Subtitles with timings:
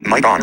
[0.00, 0.40] Mic on.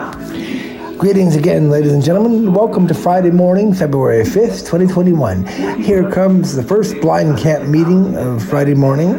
[0.97, 2.53] Greetings again, ladies and gentlemen.
[2.55, 5.45] Welcome to Friday morning, February 5th, 2021.
[5.79, 9.09] Here comes the first blind camp meeting of Friday morning,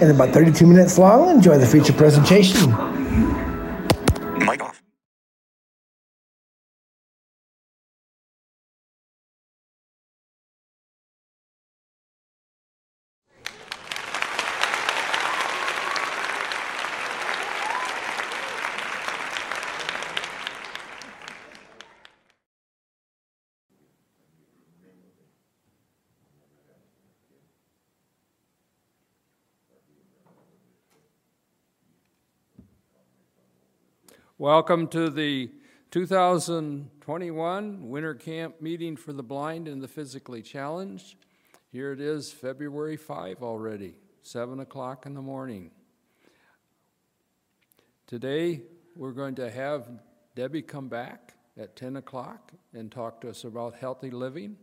[0.00, 1.28] in about 32 minutes long.
[1.28, 2.72] Enjoy the feature presentation.
[34.44, 35.50] Welcome to the
[35.90, 41.16] 2021 Winter Camp Meeting for the Blind and the Physically Challenged.
[41.72, 45.70] Here it is, February 5 already, 7 o'clock in the morning.
[48.06, 48.60] Today,
[48.94, 49.88] we're going to have
[50.34, 54.58] Debbie come back at 10 o'clock and talk to us about healthy living.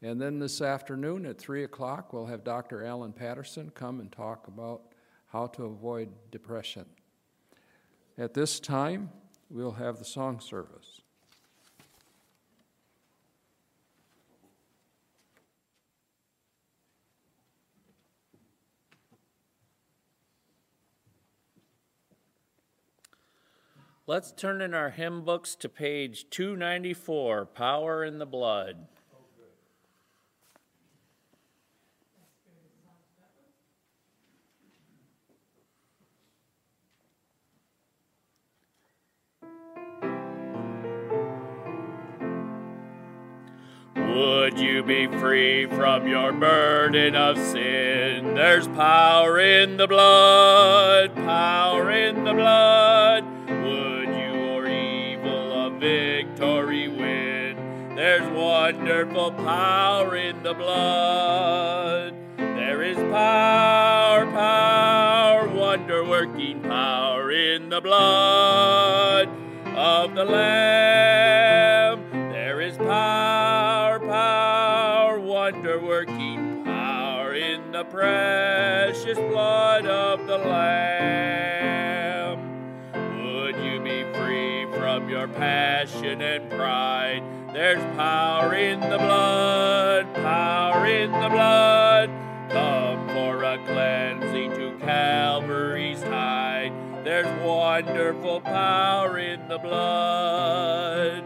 [0.00, 2.82] And then this afternoon at 3 o'clock, we'll have Dr.
[2.82, 4.94] Alan Patterson come and talk about
[5.26, 6.86] how to avoid depression.
[8.16, 9.10] At this time,
[9.50, 11.00] we'll have the song service.
[24.06, 28.86] Let's turn in our hymn books to page 294 Power in the Blood.
[44.54, 48.36] Would you be free from your burden of sin?
[48.36, 53.24] There's power in the blood, power in the blood.
[53.48, 57.96] Would you or evil a victory win?
[57.96, 62.14] There's wonderful power in the blood.
[62.36, 69.28] There is power, power, wonder working power in the blood
[69.74, 71.03] of the Lamb.
[78.04, 82.38] Precious blood of the Lamb.
[82.92, 87.22] Would you be free from your passion and pride?
[87.54, 92.10] There's power in the blood, power in the blood.
[92.50, 96.72] Come for a cleansing to Calvary's height.
[97.04, 101.23] There's wonderful power in the blood.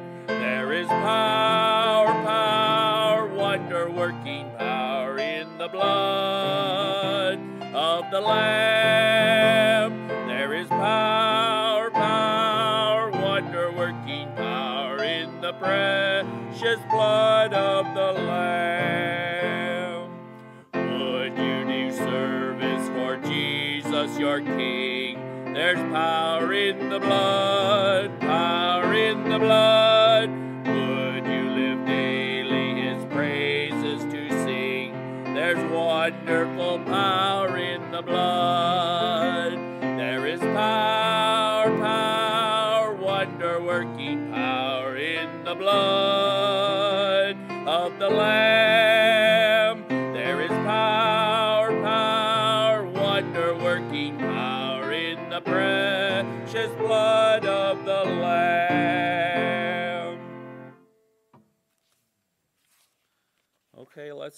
[5.73, 7.39] Blood
[7.75, 10.09] of the Lamb.
[10.27, 20.11] There is power, power, wonder working power in the precious blood of the Lamb.
[20.75, 25.53] Would you do service for Jesus your King?
[25.53, 27.78] There's power in the blood,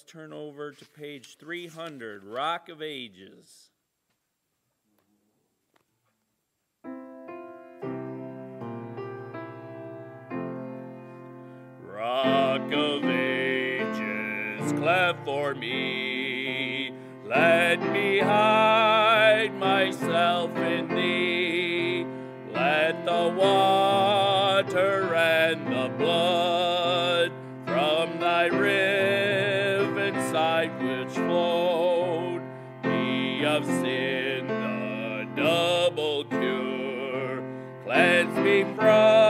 [0.01, 3.71] let's turn over to page 300 Rock of Ages.
[11.83, 16.95] Rock of ages, cleft for me.
[17.27, 22.07] Let me hide myself in thee.
[22.55, 23.90] Let the water
[38.51, 39.30] From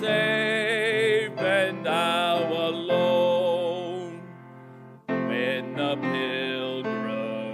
[0.00, 2.36] save, and thou
[2.68, 4.20] alone.
[5.08, 5.96] When the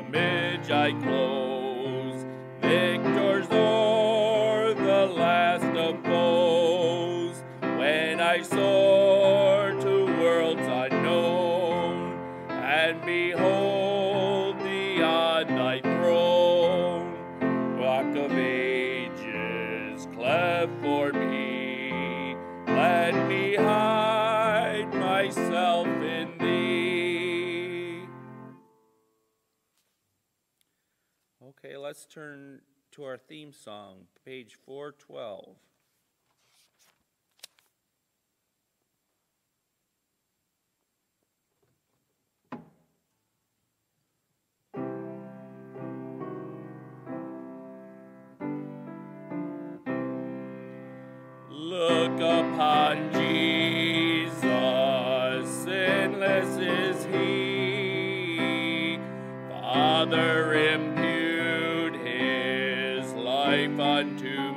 [0.03, 2.25] pilgrimage I close,
[32.13, 32.61] turn
[32.91, 35.57] to our theme song, page 412.
[51.51, 53.22] Look upon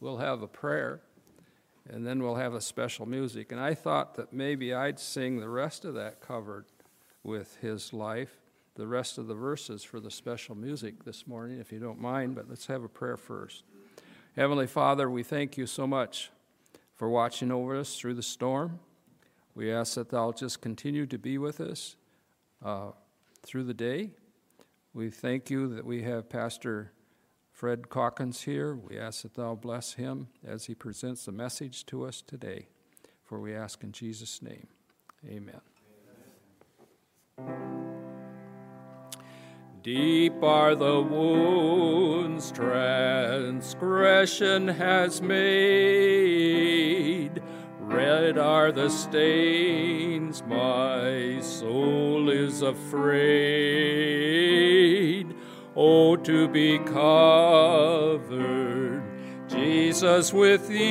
[0.01, 0.99] We'll have a prayer,
[1.87, 3.51] and then we'll have a special music.
[3.51, 6.65] And I thought that maybe I'd sing the rest of that covered
[7.23, 8.37] with his life,
[8.73, 12.33] the rest of the verses for the special music this morning, if you don't mind,
[12.33, 13.63] but let's have a prayer first.
[14.35, 16.31] Heavenly Father, we thank you so much
[16.95, 18.79] for watching over us through the storm.
[19.53, 21.95] We ask that thou just continue to be with us
[22.65, 22.91] uh,
[23.43, 24.09] through the day.
[24.95, 26.91] We thank you that we have Pastor
[27.61, 28.73] Fred Calkins here.
[28.73, 32.69] We ask that thou bless him as he presents the message to us today.
[33.23, 34.65] For we ask in Jesus' name.
[35.29, 35.61] Amen.
[39.83, 45.83] Deep are the wounds transgression has made.
[47.79, 54.01] Red are the stains, my soul is afraid.
[55.83, 57.81] Oh, to be covered,
[59.47, 60.85] Jesus, with thee,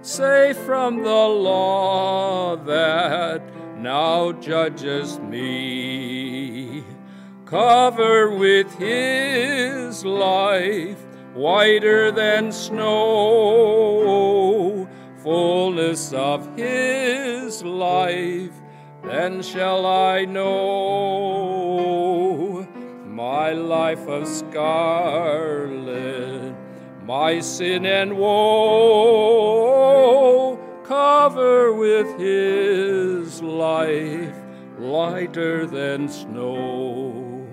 [0.00, 3.42] safe from the law that
[3.78, 6.84] now judges me.
[7.46, 11.04] Cover with his life,
[11.34, 12.88] whiter than snow,
[15.18, 18.52] fullness of his life,
[19.02, 21.61] then shall I know
[23.32, 25.72] my life of scarlet,
[27.02, 29.08] my sin and woe,
[30.84, 34.36] cover with his life,
[34.78, 37.48] lighter than snow,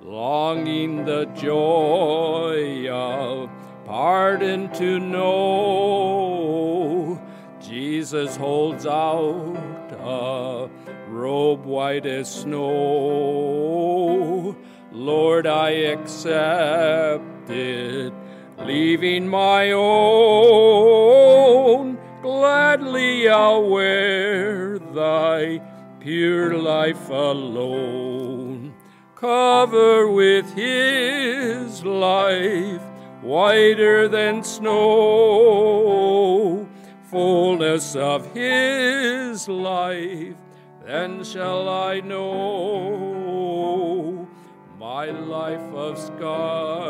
[0.00, 3.50] longing the joy of
[3.84, 5.92] pardon to know.
[7.60, 10.70] Jesus holds out a
[11.10, 13.72] robe white as snow.
[14.92, 18.12] Lord, I accept it,
[18.58, 20.78] leaving my own.
[22.20, 25.60] Gladly I'll wear thy
[25.98, 28.74] pure life alone.
[29.14, 32.82] Cover with his life,
[33.22, 35.92] whiter than snow
[37.12, 40.34] fullness of his life,
[40.86, 43.11] then shall I know
[44.92, 46.84] my life of scarlet,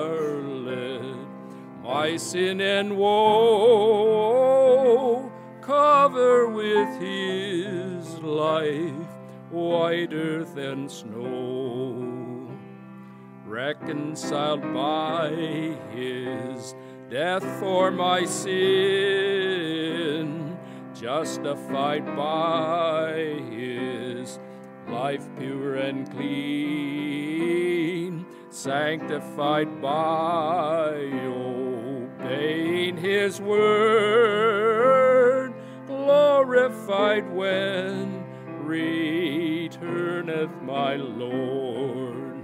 [1.84, 4.42] my sin and woe,
[5.60, 9.06] cover with his life,
[9.50, 12.48] whiter than snow.
[13.46, 15.28] reconciled by
[15.92, 16.74] his
[17.08, 19.68] death for my sin,
[20.92, 23.12] justified by
[23.50, 24.40] his
[24.88, 27.91] life pure and clean,
[28.52, 30.92] sanctified by
[31.24, 34.84] obeying his word,
[35.86, 38.22] glorified when
[38.62, 42.42] returneth my Lord.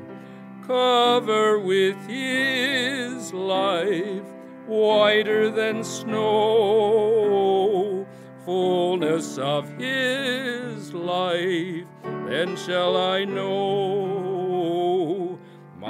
[0.66, 4.24] Cover with his life
[4.66, 6.86] whiter than snow,
[8.46, 11.86] fullness of his life,
[12.26, 14.07] then shall I know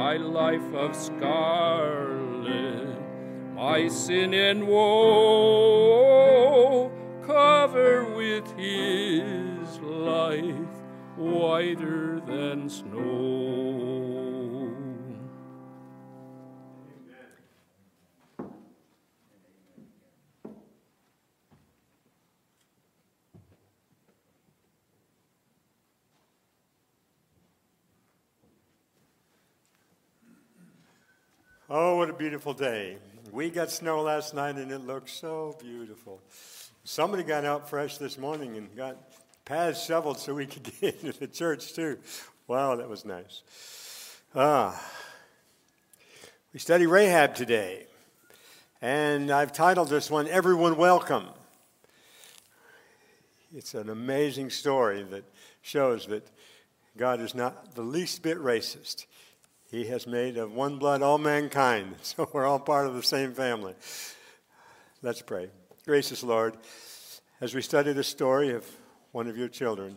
[0.09, 2.99] my life of scarlet,
[3.55, 6.91] my sin and woe,
[7.27, 10.73] cover with his life
[11.15, 13.68] whiter than snow.
[31.71, 32.97] Oh, what a beautiful day.
[33.31, 36.19] We got snow last night and it looked so beautiful.
[36.83, 38.97] Somebody got out fresh this morning and got
[39.45, 41.99] paths shoveled so we could get into the church too.
[42.47, 43.43] Wow, that was nice.
[44.35, 44.83] Ah.
[46.55, 47.85] We study Rahab today.
[48.81, 51.27] And I've titled this one Everyone Welcome.
[53.55, 55.25] It's an amazing story that
[55.61, 56.27] shows that
[56.97, 59.05] God is not the least bit racist.
[59.71, 63.35] He has made of one blood all mankind, so we're all part of the same
[63.35, 63.75] family.
[65.03, 65.51] Let's pray.
[65.85, 66.57] Gracious Lord,
[67.41, 68.67] as we study the story of
[69.13, 69.97] one of your children,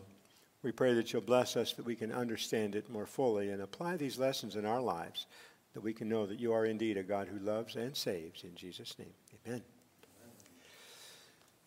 [0.61, 3.97] we pray that you'll bless us that we can understand it more fully and apply
[3.97, 5.25] these lessons in our lives,
[5.73, 8.43] that we can know that you are indeed a God who loves and saves.
[8.43, 9.13] In Jesus' name,
[9.47, 9.63] amen.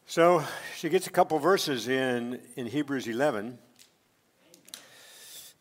[0.06, 0.44] So
[0.76, 3.58] she gets a couple verses in, in Hebrews 11.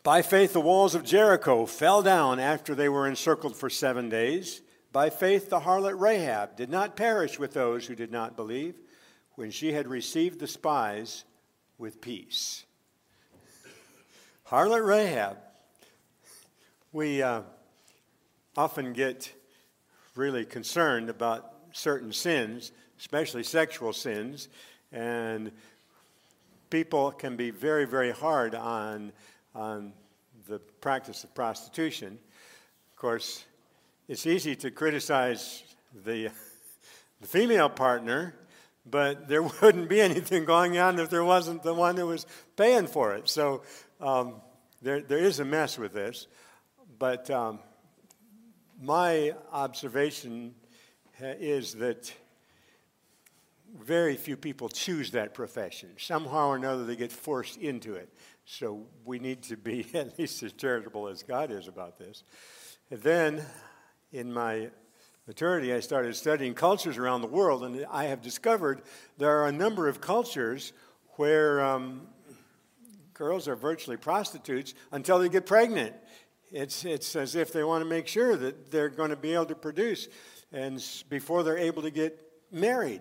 [0.04, 4.60] By faith, the walls of Jericho fell down after they were encircled for seven days.
[4.92, 8.74] By faith, the harlot Rahab did not perish with those who did not believe
[9.36, 11.24] when she had received the spies
[11.78, 12.66] with peace.
[14.46, 15.38] Harlot Rahab.
[16.92, 17.40] We uh,
[18.58, 19.32] often get
[20.16, 24.50] really concerned about certain sins, especially sexual sins,
[24.92, 25.50] and
[26.68, 29.10] people can be very, very hard on
[29.54, 29.92] on
[30.48, 32.18] the practice of prostitution.
[32.92, 33.44] Of course,
[34.08, 35.62] it's easy to criticize
[36.04, 36.30] the,
[37.20, 38.34] the female partner,
[38.84, 42.86] but there wouldn't be anything going on if there wasn't the one who was paying
[42.86, 43.28] for it.
[43.28, 43.62] So
[44.00, 44.34] um,
[44.82, 46.26] there, there is a mess with this.
[46.98, 47.58] But um,
[48.80, 50.54] my observation
[51.20, 52.12] is that
[53.82, 55.90] very few people choose that profession.
[55.98, 58.08] Somehow or another, they get forced into it.
[58.44, 62.24] So we need to be at least as charitable as God is about this.
[62.90, 63.42] And then
[64.12, 64.70] in my
[65.26, 68.82] maturity, I started studying cultures around the world, and I have discovered
[69.18, 70.72] there are a number of cultures
[71.16, 72.06] where um,
[73.14, 75.94] girls are virtually prostitutes until they get pregnant.
[76.52, 79.46] It's, it's as if they want to make sure that they're going to be able
[79.46, 80.08] to produce
[80.52, 82.20] and before they're able to get
[82.52, 83.00] married.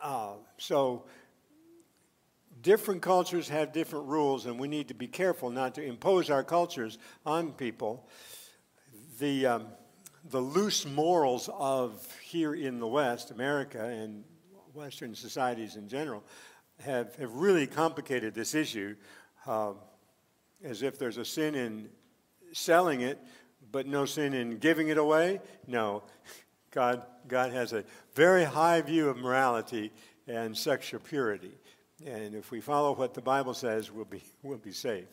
[0.00, 1.04] Uh, so
[2.62, 6.44] different cultures have different rules, and we need to be careful not to impose our
[6.44, 8.08] cultures on people.
[9.18, 9.66] The, um,
[10.30, 14.24] the loose morals of here in the West, America, and
[14.74, 16.22] Western societies in general,
[16.80, 18.94] have, have really complicated this issue
[19.46, 19.72] uh,
[20.62, 21.88] as if there's a sin in
[22.52, 23.18] selling it,
[23.72, 25.40] but no sin in giving it away.
[25.66, 26.02] No,
[26.70, 27.84] God, God has a
[28.14, 29.92] very high view of morality
[30.26, 31.52] and sexual purity.
[32.06, 35.08] And if we follow what the Bible says, we'll be, we'll be safe.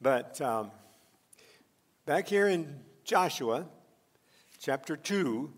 [0.00, 0.70] But um,
[2.04, 3.66] back here in Joshua
[4.58, 5.50] chapter 2,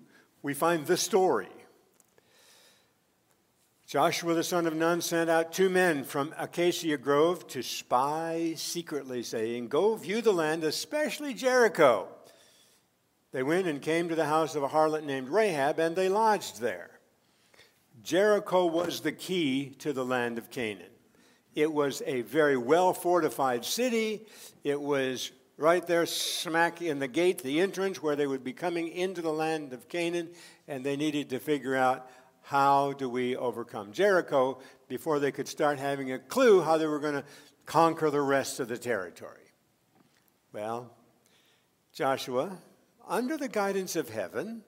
[0.42, 1.48] we find the story.
[3.86, 9.22] Joshua the son of Nun sent out two men from Acacia Grove to spy secretly,
[9.22, 12.08] saying, Go view the land, especially Jericho.
[13.30, 16.60] They went and came to the house of a harlot named Rahab, and they lodged
[16.60, 16.95] there.
[18.06, 20.92] Jericho was the key to the land of Canaan.
[21.56, 24.26] It was a very well fortified city.
[24.62, 28.86] It was right there, smack in the gate, the entrance where they would be coming
[28.86, 30.28] into the land of Canaan,
[30.68, 32.08] and they needed to figure out
[32.42, 37.00] how do we overcome Jericho before they could start having a clue how they were
[37.00, 37.24] going to
[37.64, 39.50] conquer the rest of the territory.
[40.52, 40.96] Well,
[41.92, 42.56] Joshua,
[43.04, 44.62] under the guidance of heaven,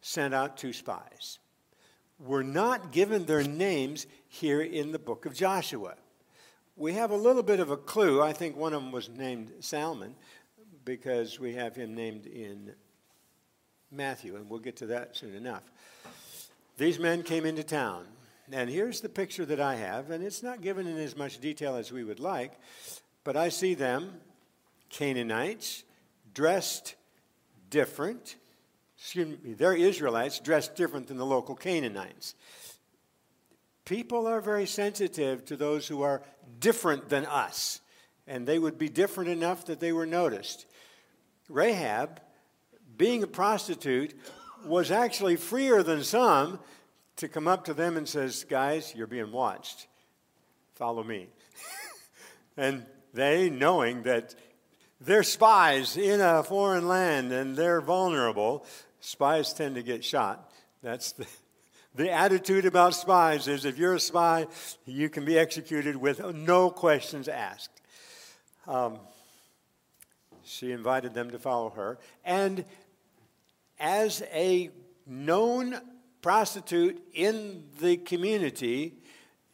[0.00, 1.40] sent out two spies.
[2.22, 5.94] We're not given their names here in the book of Joshua.
[6.76, 8.20] We have a little bit of a clue.
[8.20, 10.14] I think one of them was named Salmon
[10.84, 12.74] because we have him named in
[13.90, 15.62] Matthew, and we'll get to that soon enough.
[16.76, 18.06] These men came into town,
[18.52, 21.76] and here's the picture that I have, and it's not given in as much detail
[21.76, 22.52] as we would like,
[23.24, 24.20] but I see them,
[24.90, 25.84] Canaanites,
[26.34, 26.96] dressed
[27.70, 28.36] different.
[29.00, 32.34] Excuse me, they're Israelites dressed different than the local Canaanites.
[33.86, 36.22] People are very sensitive to those who are
[36.60, 37.80] different than us,
[38.26, 40.66] and they would be different enough that they were noticed.
[41.48, 42.20] Rahab,
[42.96, 44.14] being a prostitute,
[44.66, 46.60] was actually freer than some
[47.16, 49.88] to come up to them and says, "Guys, you're being watched.
[50.74, 51.28] Follow me."
[52.56, 54.34] and they, knowing that
[55.00, 58.66] they're spies in a foreign land and they're vulnerable,
[59.00, 60.50] spies tend to get shot.
[60.82, 61.26] That's the,
[61.94, 64.46] the attitude about spies is if you're a spy,
[64.86, 67.80] you can be executed with no questions asked.
[68.66, 68.98] Um,
[70.44, 71.98] she invited them to follow her.
[72.24, 72.64] And
[73.78, 74.70] as a
[75.06, 75.80] known
[76.22, 78.94] prostitute in the community,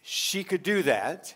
[0.02, 1.34] she could do that,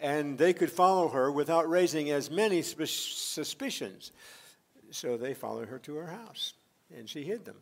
[0.00, 4.12] and they could follow her without raising as many suspicions.
[4.90, 6.54] So they followed her to her house,
[6.96, 7.56] and she hid them.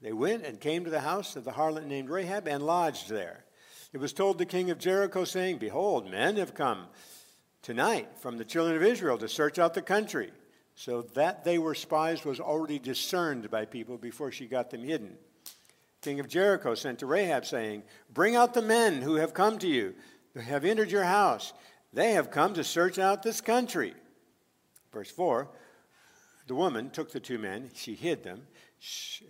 [0.00, 3.44] They went and came to the house of the harlot named Rahab and lodged there.
[3.92, 6.86] It was told the king of Jericho, saying, Behold, men have come
[7.62, 10.30] tonight from the children of Israel to search out the country.
[10.74, 15.16] So that they were spies was already discerned by people before she got them hidden.
[16.02, 19.68] King of Jericho sent to Rahab, saying, Bring out the men who have come to
[19.68, 19.94] you,
[20.34, 21.54] who have entered your house.
[21.92, 23.94] They have come to search out this country.
[24.92, 25.48] Verse 4
[26.46, 28.46] The woman took the two men, she hid them.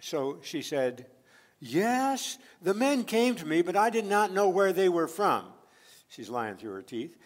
[0.00, 1.06] So she said,
[1.60, 5.44] Yes, the men came to me, but I did not know where they were from.
[6.08, 7.16] She's lying through her teeth.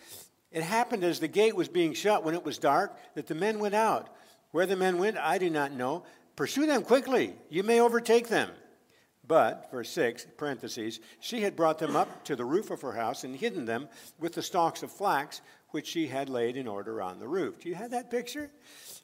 [0.53, 3.59] It happened as the gate was being shut when it was dark that the men
[3.59, 4.09] went out.
[4.51, 6.05] Where the men went, I do not know.
[6.37, 7.35] Pursue them quickly.
[7.51, 8.51] You may overtake them.
[9.27, 13.25] But, verse 6, parentheses, she had brought them up to the roof of her house
[13.25, 17.19] and hidden them with the stalks of flax which she had laid in order on
[17.19, 17.61] the roof.
[17.61, 18.51] Do you have that picture?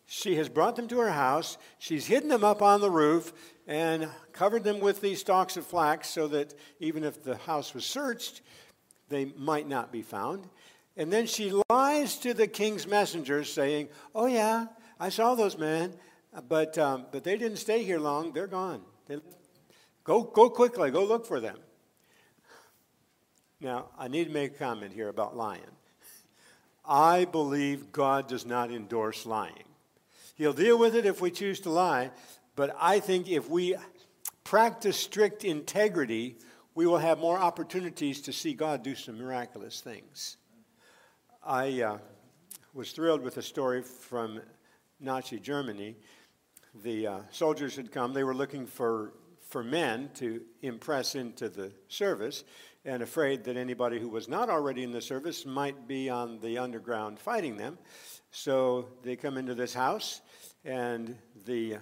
[0.06, 1.56] She has brought them to her house.
[1.78, 3.32] She's hidden them up on the roof
[3.66, 7.86] and covered them with these stalks of flax so that even if the house was
[7.86, 8.42] searched,
[9.08, 10.48] they might not be found.
[10.96, 14.66] And then she lies to the king's messengers, saying, Oh, yeah,
[15.00, 15.94] I saw those men,
[16.48, 18.32] but, um, but they didn't stay here long.
[18.32, 18.82] They're gone.
[19.08, 19.18] They,
[20.04, 21.58] go, go quickly, go look for them.
[23.60, 25.62] Now, I need to make a comment here about lying.
[26.84, 29.64] I believe God does not endorse lying.
[30.34, 32.10] He'll deal with it if we choose to lie,
[32.56, 33.76] but I think if we
[34.42, 36.36] practice strict integrity,
[36.74, 40.36] we will have more opportunities to see God do some miraculous things.
[41.46, 41.98] I uh,
[42.72, 44.40] was thrilled with a story from
[44.98, 45.94] Nazi Germany.
[46.82, 49.12] The uh, soldiers had come, they were looking for,
[49.48, 52.42] for men to impress into the service
[52.84, 56.58] and afraid that anybody who was not already in the service might be on the
[56.58, 57.78] underground fighting them.
[58.36, 60.20] So they come into this house,
[60.64, 61.16] and
[61.46, 61.76] the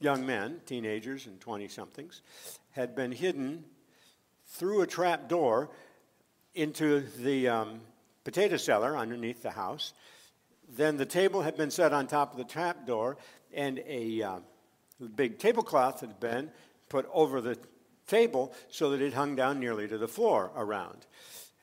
[0.00, 2.20] young men, teenagers and 20 somethings,
[2.72, 3.64] had been hidden
[4.48, 5.70] through a trap door
[6.54, 7.80] into the um,
[8.22, 9.94] potato cellar underneath the house.
[10.68, 13.16] Then the table had been set on top of the trap door,
[13.54, 14.38] and a uh,
[15.16, 16.50] big tablecloth had been
[16.90, 17.56] put over the
[18.06, 21.06] table so that it hung down nearly to the floor around.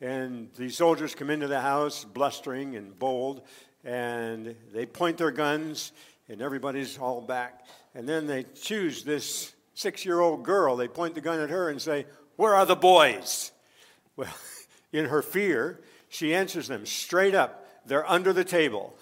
[0.02, 3.44] And the soldiers come into the house, blustering and bold,
[3.86, 5.92] and they point their guns,
[6.28, 7.66] and everybody's all back.
[7.94, 10.76] And then they choose this six year old girl.
[10.76, 13.52] They point the gun at her and say, Where are the boys?
[14.18, 14.34] Well,
[14.92, 17.66] in her fear, she answers them straight up.
[17.86, 18.96] They're under the table.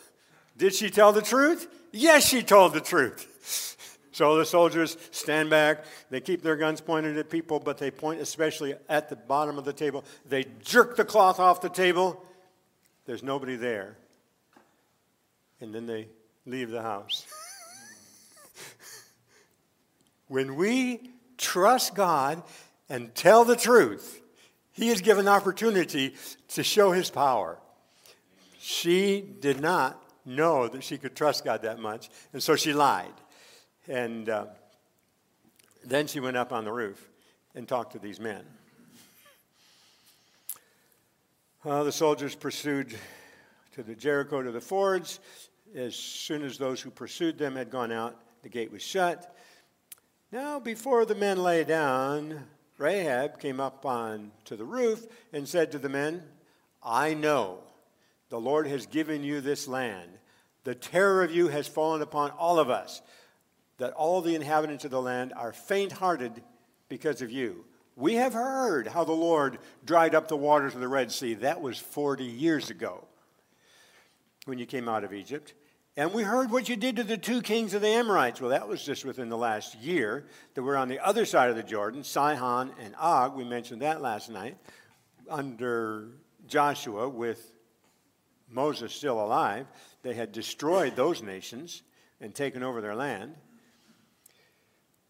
[0.58, 1.68] Did she tell the truth?
[1.92, 3.30] Yes, she told the truth.
[4.14, 5.86] So the soldiers stand back.
[6.12, 9.66] They keep their guns pointed at people, but they point especially at the bottom of
[9.66, 10.06] the table.
[10.30, 12.24] They jerk the cloth off the table.
[13.08, 13.98] There's nobody there.
[15.64, 16.10] And then they
[16.46, 17.26] leave the house.
[20.28, 22.44] when we trust God
[22.90, 24.22] and tell the truth,
[24.74, 26.16] he is given opportunity
[26.50, 27.60] to show his power.
[28.60, 33.14] She did not know that she could trust God that much, and so she lied.
[33.88, 34.48] And uh,
[35.86, 37.10] then she went up on the roof
[37.56, 38.44] and talked to these men.
[41.64, 42.94] Uh, the soldiers pursued
[43.76, 45.20] to the Jericho to the fords.
[45.76, 49.36] As soon as those who pursued them had gone out, the gate was shut.
[50.32, 52.44] Now, before the men lay down,
[52.78, 56.24] Rahab came up on to the roof and said to the men,
[56.82, 57.60] I know
[58.30, 60.10] the Lord has given you this land.
[60.64, 63.02] The terror of you has fallen upon all of us,
[63.78, 66.42] that all the inhabitants of the land are faint hearted
[66.90, 67.66] because of you.
[67.96, 71.36] We have heard how the Lord dried up the waters of the Red Sea.
[71.36, 73.06] That was 40 years ago
[74.46, 75.54] when you came out of Egypt.
[75.96, 78.42] And we heard what you did to the two kings of the Amorites.
[78.42, 80.26] Well, that was just within the last year
[80.56, 83.36] that we're on the other side of the Jordan, Sihon and Og.
[83.36, 84.58] We mentioned that last night
[85.30, 86.08] under
[86.48, 87.54] Joshua with
[88.50, 89.68] Moses still alive.
[90.02, 91.84] They had destroyed those nations
[92.20, 93.36] and taken over their land.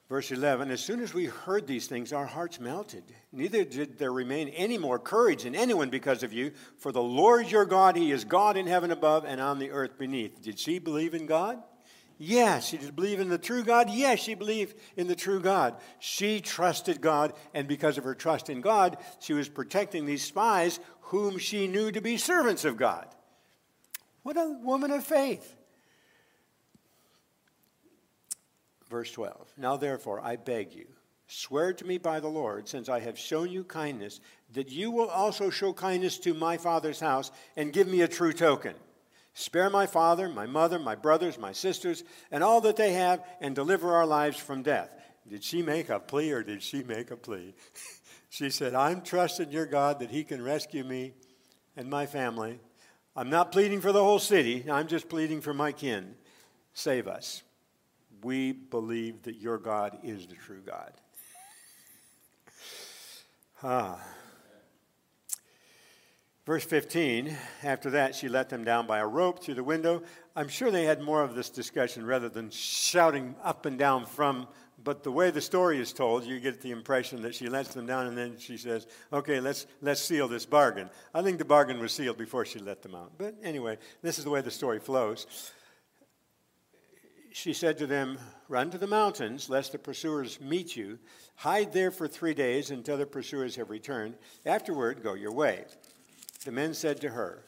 [0.09, 3.03] Verse 11 As soon as we heard these things, our hearts melted.
[3.31, 6.51] Neither did there remain any more courage in anyone because of you.
[6.77, 9.97] For the Lord your God, He is God in heaven above and on the earth
[9.97, 10.41] beneath.
[10.41, 11.61] Did she believe in God?
[12.17, 12.67] Yes.
[12.67, 13.89] She did believe in the true God?
[13.89, 15.77] Yes, she believed in the true God.
[15.99, 20.79] She trusted God, and because of her trust in God, she was protecting these spies
[21.01, 23.07] whom she knew to be servants of God.
[24.21, 25.55] What a woman of faith.
[28.93, 30.86] Verse 12 Now therefore, I beg you,
[31.25, 34.19] swear to me by the Lord, since I have shown you kindness,
[34.51, 38.34] that you will also show kindness to my father's house and give me a true
[38.34, 38.75] token.
[39.34, 43.56] Spare my father, my mother, my brothers, my sisters, and all that they have, and
[43.56, 44.91] deliver our lives from death.
[45.27, 47.56] Did she make a plea or did she make a plea?
[48.29, 51.13] she said, I'm trusting your God that he can rescue me
[51.75, 52.60] and my family.
[53.15, 56.13] I'm not pleading for the whole city, I'm just pleading for my kin.
[56.75, 57.41] Save us
[58.23, 60.91] we believe that your God is the true God.
[63.62, 63.99] Ah.
[66.45, 70.03] Verse 15, after that, she let them down by a rope through the window.
[70.36, 74.49] I'm sure they had more of this discussion rather than shouting up and down from,
[74.83, 77.86] but the way the story is told, you get the impression that she lets them
[77.86, 80.89] down and then she says, okay, let's, let's seal this bargain.
[81.13, 83.13] I think the bargain was sealed before she let them out.
[83.17, 85.53] But anyway, this is the way the story flows
[87.33, 88.17] she said to them,
[88.47, 90.99] Run to the mountains, lest the pursuers meet you.
[91.35, 94.15] Hide there for three days until the pursuers have returned.
[94.45, 95.65] Afterward, go your way.
[96.45, 97.43] The men said to her,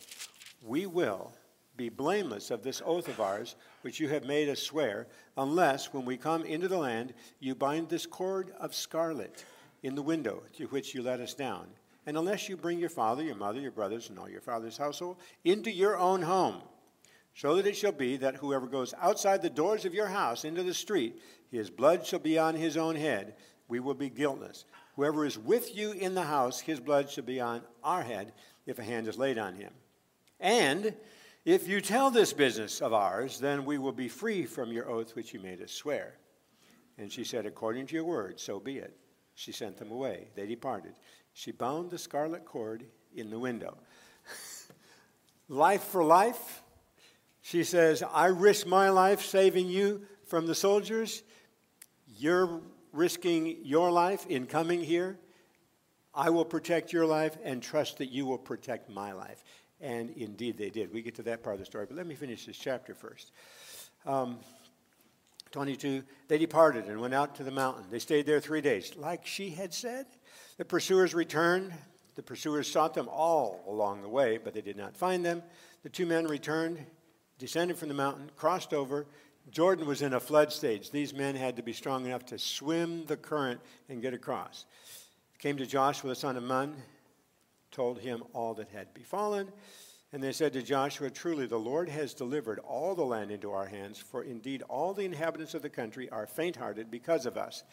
[0.63, 1.31] We will
[1.77, 6.05] be blameless of this oath of ours, which you have made us swear, unless, when
[6.05, 9.45] we come into the land, you bind this cord of scarlet
[9.83, 11.67] in the window to which you let us down.
[12.07, 15.17] And unless you bring your father, your mother, your brothers, and all your father's household
[15.43, 16.61] into your own home
[17.35, 20.63] so that it shall be that whoever goes outside the doors of your house into
[20.63, 21.21] the street,
[21.51, 23.35] his blood shall be on his own head.
[23.67, 24.63] We will be guiltless.
[24.95, 28.31] Whoever is with you in the house, his blood shall be on our head
[28.65, 29.73] if a hand is laid on him.
[30.39, 30.95] And
[31.43, 35.13] if you tell this business of ours, then we will be free from your oath
[35.15, 36.15] which you made us swear.
[36.97, 38.95] And she said, According to your word, so be it.
[39.35, 40.29] She sent them away.
[40.35, 40.93] They departed.
[41.33, 43.77] She bound the scarlet cord in the window.
[45.49, 46.63] life for life,
[47.45, 51.21] she says, I risk my life saving you from the soldiers.
[52.17, 52.59] You're
[52.91, 55.19] risking your life in coming here.
[56.11, 59.43] I will protect your life and trust that you will protect my life.
[59.79, 60.91] And indeed they did.
[60.91, 63.31] We get to that part of the story, but let me finish this chapter first.
[64.07, 64.39] Um,
[65.51, 67.83] 22, they departed and went out to the mountain.
[67.91, 70.07] They stayed there three days, like she had said.
[70.57, 71.73] The pursuers returned.
[72.15, 75.43] The pursuers sought them all along the way, but they did not find them.
[75.83, 76.83] The two men returned
[77.37, 79.05] descended from the mountain, crossed over.
[79.51, 80.91] Jordan was in a flood stage.
[80.91, 84.65] These men had to be strong enough to swim the current and get across.
[85.37, 86.75] Came to Joshua the son of Nun,
[87.71, 89.51] told him all that had befallen.
[90.13, 93.65] And they said to Joshua, Truly, the Lord has delivered all the land into our
[93.65, 97.63] hands, for indeed all the inhabitants of the country are faint hearted because of us.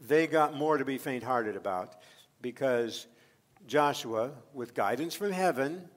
[0.00, 1.96] They got more to be faint hearted about
[2.40, 3.06] because
[3.66, 5.88] Joshua, with guidance from heaven,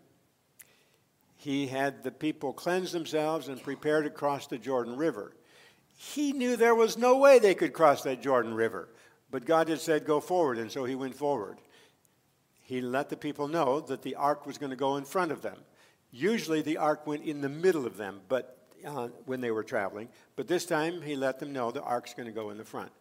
[1.39, 5.31] he had the people cleanse themselves and prepare to cross the Jordan River.
[5.95, 8.89] He knew there was no way they could cross that Jordan River,
[9.31, 11.57] but God had said, Go forward, and so he went forward.
[12.59, 15.41] He let the people know that the ark was going to go in front of
[15.41, 15.55] them.
[16.11, 20.09] Usually the ark went in the middle of them, but uh, when they were traveling,
[20.35, 22.91] but this time he let them know the ark's going to go in the front.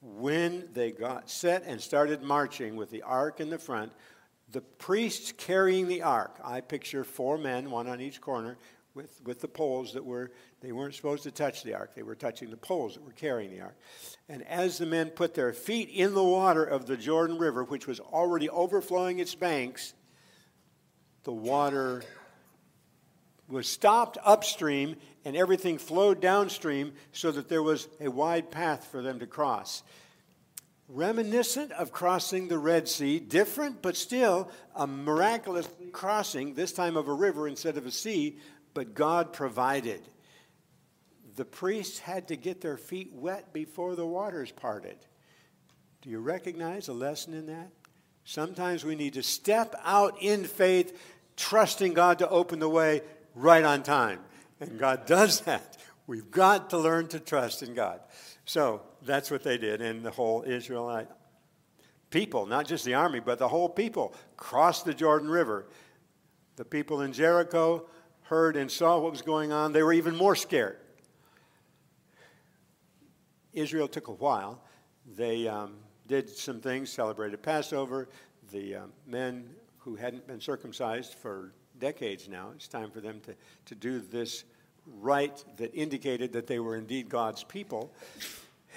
[0.00, 3.92] When they got set and started marching with the ark in the front,
[4.52, 6.38] the priests carrying the ark.
[6.44, 8.56] I picture four men, one on each corner,
[8.94, 10.30] with, with the poles that were,
[10.60, 11.94] they weren't supposed to touch the ark.
[11.94, 13.76] They were touching the poles that were carrying the ark.
[14.28, 17.86] And as the men put their feet in the water of the Jordan River, which
[17.86, 19.92] was already overflowing its banks,
[21.24, 22.02] the water
[23.48, 29.02] was stopped upstream and everything flowed downstream so that there was a wide path for
[29.02, 29.82] them to cross.
[30.88, 37.08] Reminiscent of crossing the Red Sea, different but still a miraculous crossing, this time of
[37.08, 38.38] a river instead of a sea,
[38.72, 40.00] but God provided.
[41.34, 44.96] The priests had to get their feet wet before the waters parted.
[46.02, 47.70] Do you recognize a lesson in that?
[48.24, 50.98] Sometimes we need to step out in faith,
[51.36, 53.02] trusting God to open the way
[53.34, 54.20] right on time.
[54.60, 55.76] And God does that.
[56.06, 58.00] We've got to learn to trust in God.
[58.44, 59.80] So that's what they did.
[59.80, 61.08] And the whole Israelite
[62.10, 65.66] people, not just the army, but the whole people, crossed the Jordan River.
[66.56, 67.86] The people in Jericho
[68.22, 69.72] heard and saw what was going on.
[69.72, 70.78] They were even more scared.
[73.52, 74.62] Israel took a while.
[75.16, 78.08] They um, did some things, celebrated Passover.
[78.52, 83.34] The uh, men who hadn't been circumcised for decades now, it's time for them to,
[83.66, 84.44] to do this
[85.00, 87.92] rite that indicated that they were indeed God's people.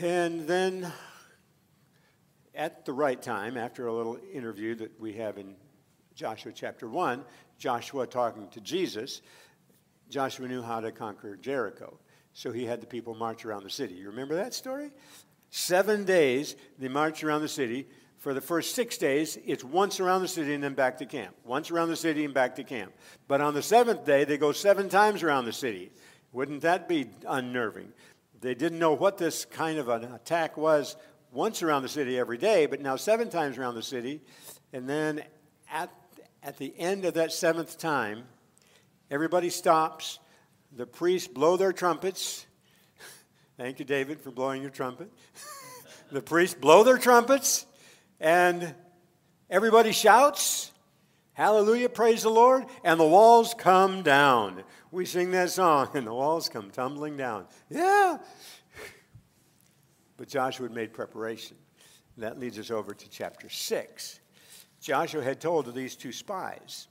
[0.02, 0.90] And then,
[2.56, 5.56] at the right time, after a little interview that we have in
[6.16, 7.26] Joshua chapter 1,
[7.58, 9.22] Joshua talking to Jesus,
[10.10, 12.00] Joshua knew how to conquer Jericho.
[12.32, 13.96] So he had the people march around the city.
[13.96, 14.92] You remember that story?
[15.50, 17.86] Seven days, they march around the city.
[18.20, 21.36] For the first six days, it's once around the city and then back to camp.
[21.44, 22.94] Once around the city and back to camp.
[23.28, 25.92] But on the seventh day, they go seven times around the city.
[26.32, 27.92] Wouldn't that be unnerving?
[28.42, 30.96] They didn't know what this kind of an attack was
[31.32, 34.22] once around the city every day, but now seven times around the city.
[34.72, 35.24] And then
[35.72, 35.90] at,
[36.42, 38.24] at the end of that seventh time,
[39.12, 40.20] everybody stops.
[40.76, 42.46] The priests blow their trumpets.
[43.58, 45.12] Thank you, David, for blowing your trumpet.
[46.12, 47.66] the priests blow their trumpets,
[48.22, 48.74] and
[49.50, 50.72] everybody shouts,
[51.34, 54.64] Hallelujah, praise the Lord, and the walls come down.
[54.92, 57.46] We sing that song, and the walls come tumbling down.
[57.70, 58.18] Yeah.
[60.18, 61.58] But Joshua had made preparation.
[62.18, 64.20] That leads us over to chapter 6.
[64.82, 66.88] Joshua had told to these two spies,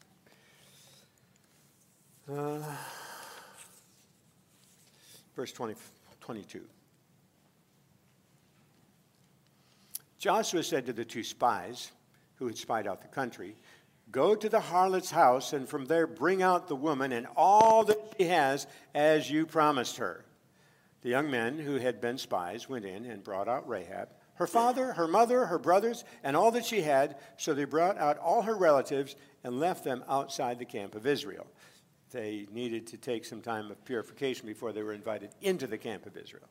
[2.30, 2.60] uh,
[5.34, 5.74] verse 20,
[6.20, 6.60] 22.
[10.18, 11.92] Joshua said to the two spies
[12.34, 13.56] who had spied out the country,
[14.10, 18.14] Go to the harlot's house, and from there bring out the woman and all that
[18.16, 20.24] she has, as you promised her.
[21.02, 24.92] The young men who had been spies went in and brought out Rahab, her father,
[24.92, 27.16] her mother, her brothers, and all that she had.
[27.36, 31.46] So they brought out all her relatives and left them outside the camp of Israel
[32.10, 36.06] they needed to take some time of purification before they were invited into the camp
[36.06, 36.48] of Israel.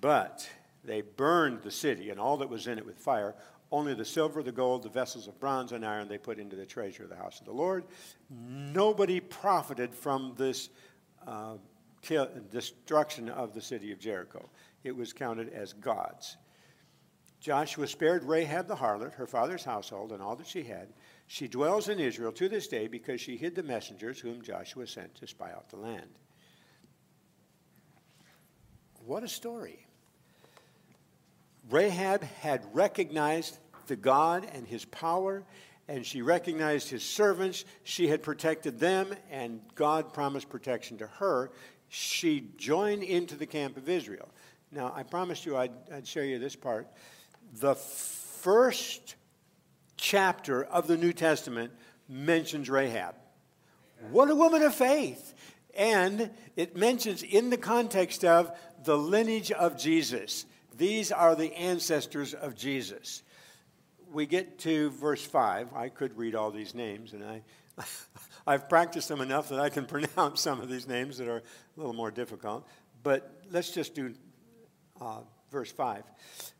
[0.00, 0.48] But
[0.84, 3.34] they burned the city and all that was in it with fire.
[3.72, 6.66] Only the silver, the gold, the vessels of bronze and iron they put into the
[6.66, 7.84] treasure of the house of the Lord.
[8.30, 10.68] Nobody profited from this
[11.26, 11.54] uh,
[12.02, 14.48] kill, destruction of the city of Jericho.
[14.84, 16.36] It was counted as God's.
[17.40, 20.88] Joshua spared Rahab the harlot, her father's household, and all that she had
[21.32, 25.14] she dwells in Israel to this day because she hid the messengers whom Joshua sent
[25.14, 26.10] to spy out the land.
[29.06, 29.86] What a story.
[31.70, 33.56] Rahab had recognized
[33.86, 35.44] the God and his power,
[35.88, 37.64] and she recognized his servants.
[37.84, 41.50] She had protected them, and God promised protection to her.
[41.88, 44.28] She joined into the camp of Israel.
[44.70, 46.88] Now, I promised you I'd, I'd share you this part.
[47.60, 49.16] The first
[49.96, 51.72] chapter of the New Testament
[52.08, 53.14] mentions Rahab.
[54.10, 55.34] What a woman of faith.
[55.76, 58.50] And it mentions in the context of
[58.84, 60.44] the lineage of Jesus.
[60.76, 63.22] These are the ancestors of Jesus.
[64.12, 65.74] We get to verse 5.
[65.74, 67.42] I could read all these names, and I,
[68.46, 71.42] I've practiced them enough that I can pronounce some of these names that are a
[71.76, 72.66] little more difficult.
[73.02, 74.14] But let's just do
[75.00, 75.20] uh,
[75.50, 76.04] verse 5.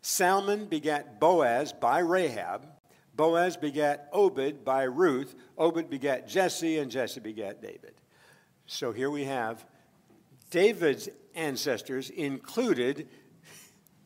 [0.00, 2.66] Salmon begat Boaz by Rahab,
[3.14, 5.34] Boaz begat Obed by Ruth.
[5.58, 7.94] Obed begat Jesse, and Jesse begat David.
[8.66, 9.64] So here we have
[10.50, 13.08] David's ancestors included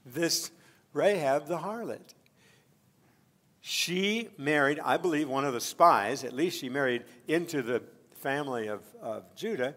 [0.04, 0.50] this
[0.92, 2.14] Rahab the harlot.
[3.68, 8.68] She married, I believe, one of the spies, at least she married into the family
[8.68, 9.74] of, of Judah,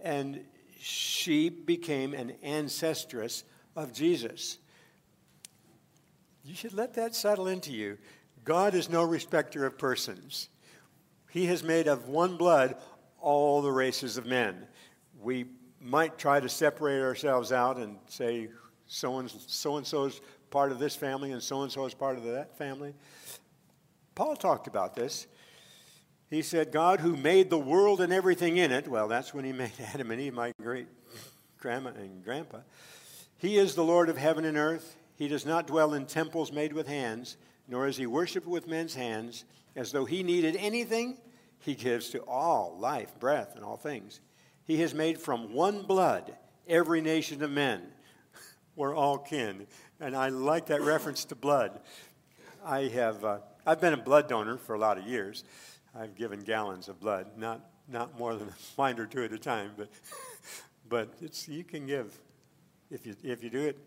[0.00, 0.44] and
[0.78, 3.42] she became an ancestress
[3.74, 4.58] of Jesus.
[6.44, 7.98] You should let that settle into you.
[8.44, 10.48] God is no respecter of persons.
[11.28, 12.76] He has made of one blood
[13.20, 14.68] all the races of men.
[15.20, 15.46] We
[15.80, 18.50] might try to separate ourselves out and say
[18.86, 20.20] so and so is
[20.52, 22.94] part of this family and so and so is part of that family.
[24.14, 25.26] Paul talked about this
[26.30, 29.52] He said, God who made the world and everything in it, well, that's when he
[29.64, 30.86] made Adam and Eve, my great
[31.58, 32.58] grandma and grandpa.
[33.38, 34.96] He is the Lord of heaven and earth.
[35.16, 37.36] He does not dwell in temples made with hands,
[37.66, 41.16] nor is he worshiped with men's hands, as though he needed anything.
[41.60, 44.20] He gives to all life, breath, and all things.
[44.64, 46.36] He has made from one blood
[46.68, 47.82] every nation of men.
[48.76, 49.66] We're all kin.
[50.02, 51.78] And I like that reference to blood.
[52.64, 55.44] I have, uh, I've been a blood donor for a lot of years.
[55.94, 59.38] I've given gallons of blood, not, not more than a pint or two at a
[59.38, 59.90] time, but,
[60.88, 62.18] but it's, you can give,
[62.90, 63.78] if you, if you do it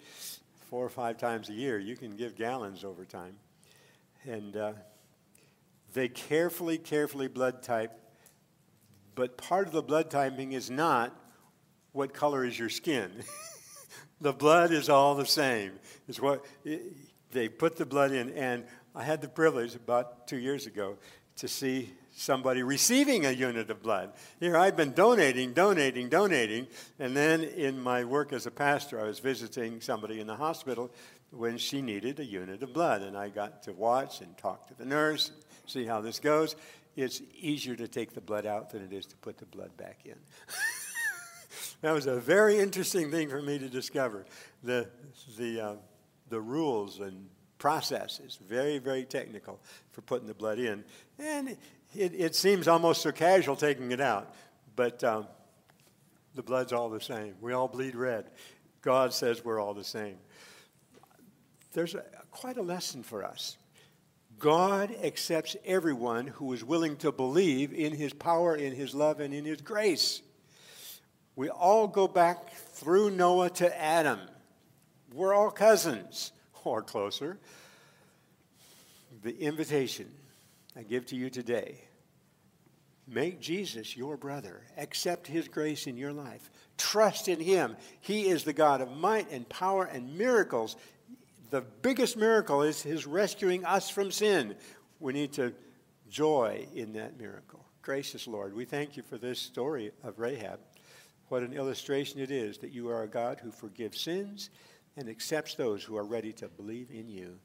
[0.69, 3.36] four or five times a year, you can give gallons over time.
[4.23, 4.71] And uh,
[5.93, 7.91] they carefully, carefully blood type,
[9.15, 11.13] but part of the blood typing is not
[11.91, 13.12] what color is your skin.
[14.21, 15.71] the blood is all the same.
[16.08, 16.45] It's what
[17.32, 20.97] they put the blood in, and I had the privilege about two years ago
[21.38, 24.13] to see somebody receiving a unit of blood.
[24.39, 29.04] Here, I've been donating, donating, donating, and then in my work as a pastor, I
[29.04, 30.91] was visiting somebody in the hospital
[31.32, 34.73] when she needed a unit of blood, and I got to watch and talk to
[34.73, 35.32] the nurse,
[35.65, 36.56] see how this goes.
[36.95, 39.99] It's easier to take the blood out than it is to put the blood back
[40.06, 40.15] in.
[41.81, 44.25] that was a very interesting thing for me to discover.
[44.63, 44.88] The,
[45.38, 45.75] the, uh,
[46.29, 49.59] the rules and processes, very, very technical
[49.91, 50.83] for putting the blood in.
[51.19, 51.49] And
[51.95, 54.33] it, it seems almost so casual taking it out,
[54.75, 55.27] but um,
[56.35, 57.35] the blood's all the same.
[57.41, 58.25] We all bleed red.
[58.81, 60.17] God says we're all the same.
[61.73, 63.57] There's a, quite a lesson for us.
[64.38, 69.33] God accepts everyone who is willing to believe in his power, in his love, and
[69.33, 70.21] in his grace.
[71.36, 74.19] We all go back through Noah to Adam.
[75.13, 76.32] We're all cousins,
[76.63, 77.38] or closer.
[79.24, 80.10] The invitation
[80.76, 81.82] I give to you today
[83.08, 87.76] make Jesus your brother, accept his grace in your life, trust in him.
[88.02, 90.76] He is the God of might and power and miracles.
[91.52, 94.56] The biggest miracle is his rescuing us from sin.
[95.00, 95.54] We need to
[96.10, 97.63] joy in that miracle.
[97.82, 100.60] Gracious Lord, we thank you for this story of Rahab.
[101.29, 104.49] What an illustration it is that you are a God who forgives sins
[104.95, 107.38] and accepts those who are ready to believe in you.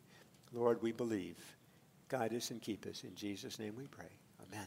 [0.52, 1.36] Lord, we believe.
[2.08, 3.04] Guide us and keep us.
[3.04, 4.04] In Jesus' name we pray.
[4.48, 4.66] Amen.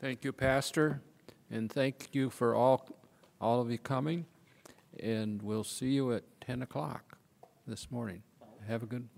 [0.00, 1.02] Thank you, Pastor,
[1.50, 2.88] and thank you for all,
[3.40, 4.26] all of you coming.
[5.00, 7.18] And we'll see you at 10 o'clock
[7.66, 8.22] this morning.
[8.66, 9.08] Have a good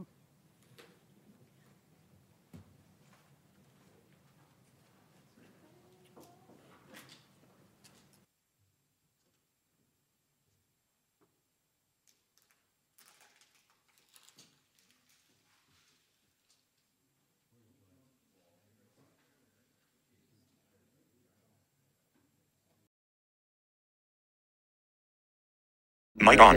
[26.30, 26.56] Mic on.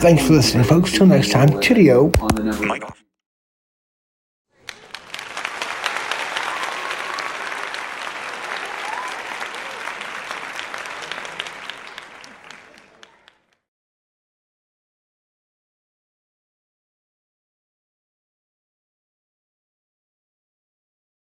[0.00, 0.92] Thanks for listening, folks.
[0.92, 2.08] Till next time, cheerio.
[2.60, 3.07] Mic off.